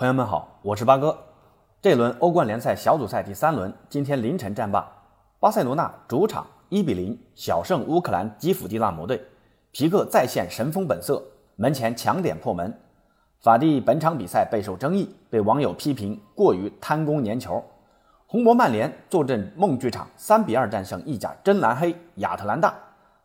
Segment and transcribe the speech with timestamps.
[0.00, 1.14] 朋友们好，我是八哥。
[1.82, 4.90] 这轮欧冠联赛小组赛第三轮，今天凌晨战罢，
[5.38, 9.22] 巴塞罗那主场一比零小胜乌克兰基辅迪纳摩队，
[9.72, 11.22] 皮克再现神锋本色，
[11.56, 12.72] 门前抢点破门。
[13.42, 17.62] 法蒂本场比赛备受争议，被网友批评过于贪功粘球。
[18.26, 22.72] 红魔曼联坐镇梦剧场，三比二战胜意甲真蓝黑亚特兰大。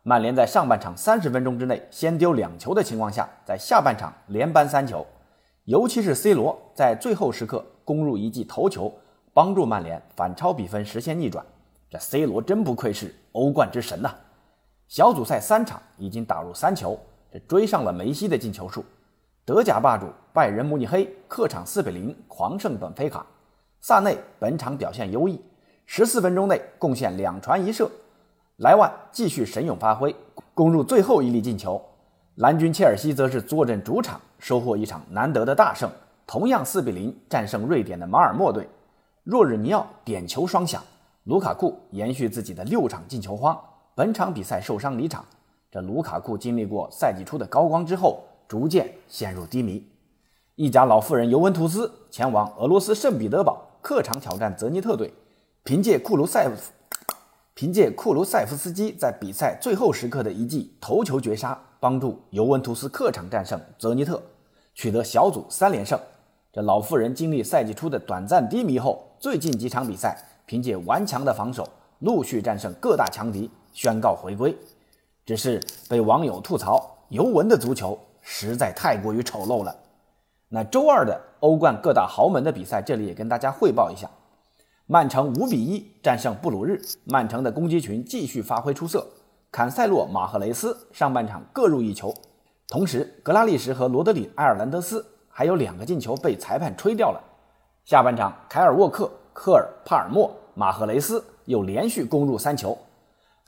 [0.02, 5.06] 曼联在上半场三十分钟之内先丢两球的情况下，在下半场连扳三球，
[5.66, 8.92] 尤其是 C 罗在最后时刻攻入一记头球，
[9.32, 11.44] 帮助曼联反超比分实现逆转。
[11.90, 14.14] 这 C 罗真不愧是欧冠之神呐！
[14.86, 16.96] 小组赛三场已经打入三球，
[17.32, 18.84] 这追上了梅西的进球数。
[19.44, 23.26] 德甲霸主拜仁慕尼黑客场四比零狂胜本菲卡，
[23.80, 25.42] 萨内本场表现优异，
[25.84, 27.90] 十四分钟内贡献两传一射。
[28.58, 30.14] 莱万继续神勇发挥，
[30.54, 31.84] 攻入最后一粒进球。
[32.36, 35.90] 蓝军切尔西则是坐镇主场，收获一场难得的大胜，
[36.26, 38.68] 同样四比零战胜瑞典的马尔默队。
[39.24, 40.82] 若日尼奥点球双响，
[41.24, 43.58] 卢卡库延续自己的六场进球荒，
[43.94, 45.24] 本场比赛受伤离场。
[45.70, 49.82] 这卢卡库经历过赛季初的高光之后，逐渐陷入低迷。
[50.56, 55.10] 意甲老妇人尤文图斯前往俄罗斯圣彼得堡客场挑战泽尼特队，
[55.64, 56.54] 凭借库卢塞夫。
[57.56, 64.22] 凭借库卢塞夫斯基在比赛最后时刻的一记头球绝杀，帮助尤文图斯客场战胜泽尼特，
[64.74, 65.98] 取得小组三连胜。
[66.52, 71.66] 这老妇人经历赛季初的短暂低迷后，最近几场比赛凭借顽强的防守，
[72.00, 74.54] 陆续战胜各大强敌，宣告回归。
[75.24, 79.74] 只是被网友吐槽，尤文的足球实在太过于丑陋了。
[80.50, 84.10] 那周二的欧冠各大豪门的比赛，这里也跟大家汇报一下。
[84.88, 89.04] 曼城五比一战胜布鲁日，曼城的攻击群继续发挥出色。
[89.50, 92.14] 坎塞洛、马赫雷斯上半场各入一球，
[92.68, 97.20] 同时格拉利什和罗德里埃尔兰德斯还有两个进球被裁判吹掉了。
[97.84, 102.78] 下半场，凯尔沃克、科尔、帕尔默、马赫雷斯又连续攻入三球。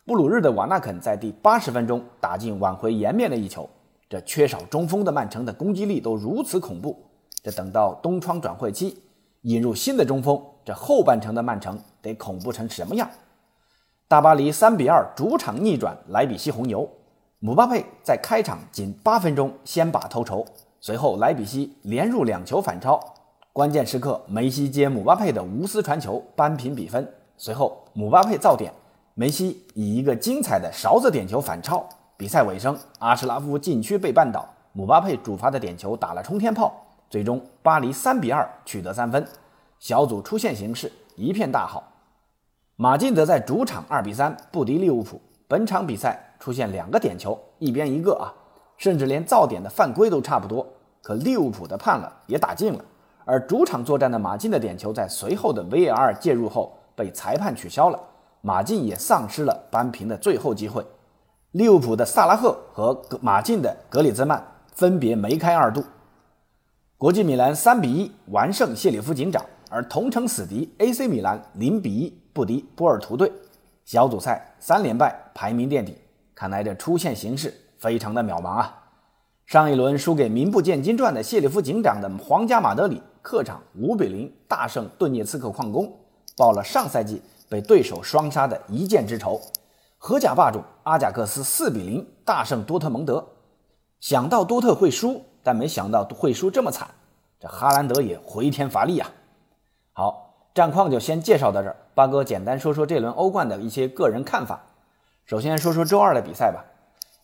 [0.04, 3.70] 布鲁日的瓦纳肯在第八十分钟打进挽回颜面的一球。
[4.10, 6.96] 这缺少中锋的曼城的攻击力都如此恐怖，
[7.44, 9.04] 这等到东窗转会期。
[9.42, 13.08] 引入新的中锋，这后半程的曼城得恐怖成什么样？
[14.06, 16.86] 大巴黎三比二主场逆转莱比锡红牛，
[17.38, 20.44] 姆巴佩在开场仅八分钟先把头筹，
[20.78, 23.00] 随后莱比锡连入两球反超，
[23.50, 28.70] 关键时刻梅西接姆巴佩的无私传球扳平比分，随后姆巴佩造点，
[29.14, 31.82] 梅西以一个精彩的勺子点球反超。
[32.18, 36.74] 比赛尾声，阿什拉夫禁区被绊倒，姆巴佩主罚的点球打了冲天炮。
[37.08, 39.26] 最终，巴黎三比二取得三分，
[39.78, 41.92] 小组出线形势一片大好。
[42.76, 48.30] 马竞则在主场二比三不敌利物浦，本场比赛出现两个点球，一边一个啊，
[48.76, 50.66] 甚至连造点的犯规都差不多。
[51.02, 52.84] 可利物浦的判了也打进了，
[53.24, 57.98] 而主场作战的马竞的点球在随后的 VAR 介入后被裁判取消了，
[58.40, 60.84] 马竞也丧失了扳平的最后机会。
[61.52, 65.82] 利物浦的萨拉赫和马竞的格里兹曼分别梅开二度。
[66.98, 73.32] 国际米兰三比一完胜谢里夫警长，而同城死敌 AC 米兰零比一不敌波尔图队，
[73.84, 75.96] 小组赛三连败，排名垫底。
[76.34, 78.88] 看来这出线形势非常的渺茫啊！
[79.46, 85.92] 上一轮输给名不见经传的谢里夫警长的皇家马德里，客场五比零大胜顿涅茨克矿工，
[86.36, 89.40] 报了上赛季被对手双杀的一箭之仇。
[89.96, 93.26] 荷甲霸主阿贾克斯四比零大胜多特蒙德，
[94.00, 95.24] 想到多特会输。
[95.40, 96.86] 但没想到会输这么惨，
[97.40, 99.10] 这哈兰德也回天乏力啊！
[99.98, 101.74] 好，战况就先介绍到这儿。
[101.92, 104.64] 八哥简单说说这轮欧冠的一些个人看法。
[105.26, 106.64] 首先说说周二的比赛吧。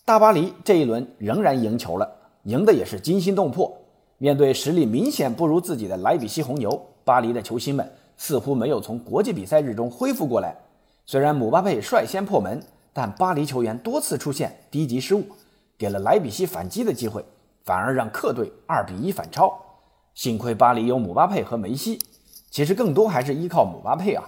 [0.04, 3.72] 大巴黎这一轮仍然赢球了，赢的也是惊心动魄。
[4.18, 10.56] 面对实力明显不如自己的莱比锡红牛，巴黎的球星们似乎没有从国际比赛日中恢复过来。
[11.06, 12.60] 虽然姆巴佩率先破门，
[12.92, 15.22] 但巴黎球员多次出现低级失误，
[15.78, 17.24] 给了莱比锡反击的机会。
[17.62, 19.56] 反而让客队二比一反超，
[20.12, 22.00] 幸亏巴黎有姆巴佩和梅西，
[22.54, 24.22] 其实更多还是依靠姆巴佩啊。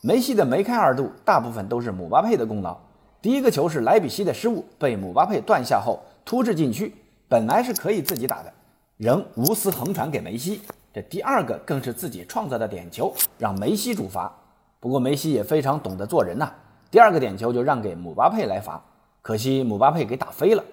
[0.00, 2.76] 梅西的梅开二度大部分都是姆巴佩的功劳。
[3.22, 6.92] 第一个球是莱比锡的失误，被姆巴佩断下后突至禁区，
[7.28, 8.52] 本来是可以自己打的，
[8.96, 10.60] 仍无私横传给梅西。
[10.92, 14.32] 这第二个更是自己创造的点球，让梅西主罚。
[14.80, 16.50] 不过梅西也非常懂得做人呐，
[16.90, 18.82] 第二个点球就让给姆巴佩来罚，
[19.22, 20.64] 可惜姆巴佩给打飞了。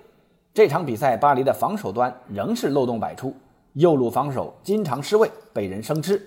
[0.55, 3.31] 这场比赛，巴黎的防守端仍是漏洞百出，
[3.73, 6.17] 右路防守经常失位，被人生吃；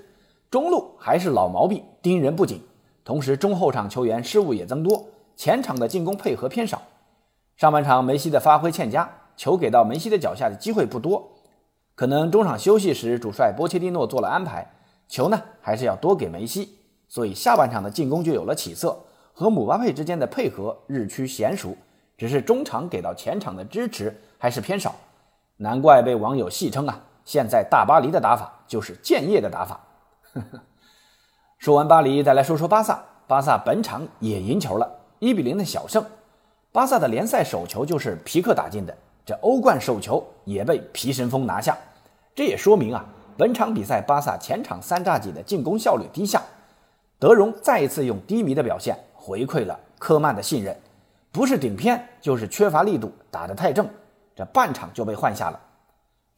[0.51, 2.63] 中路还是老毛病，盯人不紧。
[3.05, 5.07] 同时，中后场球员失误也增多，
[5.37, 6.81] 前场的进攻配合偏少。
[7.57, 11.33] 上半场梅西的发挥欠佳，球给到梅西的脚下的机会不多。
[11.95, 14.71] 可能中场休息时主帅波切蒂诺做了安排，
[15.07, 16.79] 球呢还是要多给梅西，
[17.09, 18.99] 所以下半场的进攻就有了起色，
[19.35, 21.77] 和姆巴佩之间的配合日趋娴熟。
[22.17, 24.95] 只是中场给到前场的支持还是偏少，
[25.59, 29.79] 难怪被网友戏称啊，现在大巴黎的打法就是建业的打法。
[31.59, 33.03] 说完巴黎，再来说说巴萨。
[33.27, 36.03] 巴萨本场也赢球了，一比零的小胜。
[36.73, 38.97] 巴萨的联赛首球就是皮克打进的，
[39.27, 41.77] 这欧冠首球也被皮神锋拿下。
[42.35, 43.05] 这也说明啊，
[43.37, 46.43] 本场比赛巴萨前场三炸戟的进攻效率低下。
[47.19, 50.75] 德容再一次用低迷的表现回馈了科曼的信任。
[51.31, 53.87] 不是顶偏，就是缺乏力度，打得太正，
[54.35, 55.61] 这半场就被换下了。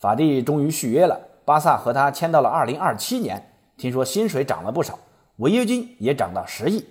[0.00, 3.50] 法蒂终于续约了，巴萨和他签到了二零二七年，
[3.81, 4.99] 听说薪水涨了不少，
[5.37, 6.85] 违约金也涨到十亿。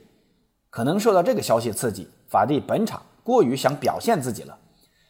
[0.72, 4.58] 可能受到这个消息刺激，法蒂本场过于想表现自己了，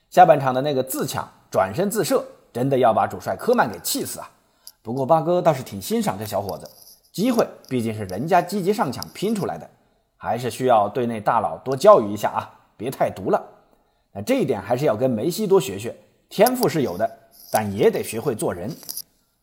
[0.10, 2.22] 下半场的那个自抢转身自射，
[2.52, 4.30] 真的要把主帅科曼给气死啊！
[4.82, 6.70] 不过八哥倒是挺欣赏这小伙子，
[7.14, 9.70] 机会毕竟是人家积极上抢拼出来的，
[10.18, 12.60] 还是需要队内大佬多教育一下啊。
[12.76, 13.42] 别太毒了，
[14.12, 15.96] 那这一点还是要跟梅西多学学。
[16.28, 17.10] 天赋是有的，
[17.54, 18.70] 但也得学会做人。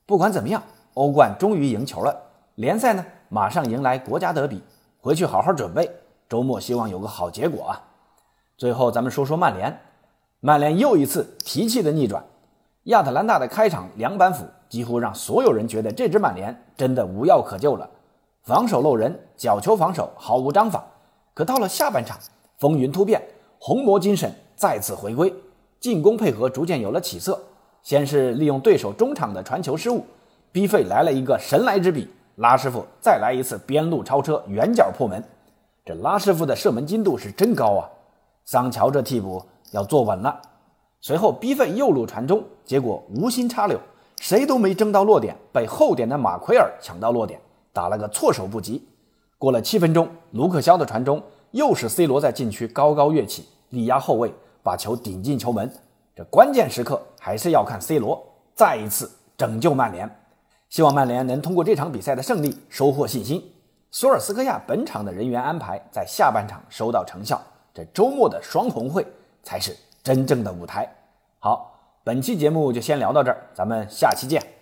[0.04, 0.62] 不管怎么样，
[0.94, 2.14] 欧冠终于赢球了，
[2.56, 4.62] 联赛呢马上迎来国家德比，
[4.98, 5.90] 回去好好准备。
[6.26, 7.82] 周末希望有个好结果啊！
[8.56, 9.78] 最后咱们说说曼联，
[10.40, 12.24] 曼联又一次提气的逆转。
[12.84, 17.86] 亚特兰大的开场两板斧，几乎让所有人觉得这支曼联真的无药可救了。
[18.42, 20.82] 防守漏人，角球防守毫无章法。
[21.34, 22.18] 可到了下半场。
[22.58, 23.22] 风云突变，
[23.58, 25.30] 红魔精神再次回归，
[25.78, 27.38] 进攻配合逐渐有了起色。
[27.82, 30.06] 先是利用对手中场的传球失误，
[30.50, 35.22] 逼费来了一个神来之笔，拉师傅再来一次边路超车，远角破门。
[35.84, 37.88] 这拉师傅的射门精度是真高啊！
[38.44, 40.40] 桑乔这替补要坐稳了。
[41.00, 43.80] 随后逼费右路传中，结果无心插柳，
[44.20, 47.40] 谁都没争到落点，被后点的马奎尔抢到落点，
[47.72, 48.86] 打了个措手不及。
[49.38, 51.22] 过了七分钟，卢克肖的传中。
[51.52, 54.30] 又是 C 罗在禁区高高跃起，力压后卫，
[54.62, 55.72] 把球顶进球门。
[56.14, 58.22] 这关键时刻还是要看 C 罗
[58.54, 60.10] 再一次拯救曼联。
[60.68, 63.52] 希望曼联能通过这场比赛的胜利收获信心。
[63.90, 67.40] 索尔斯克亚本场的人员安排在下半场收到成效，
[67.72, 69.06] 这周末的双红会
[69.42, 70.92] 才是真正的舞台。
[71.38, 74.55] 好，本期节目就先聊到这儿，咱们下期见。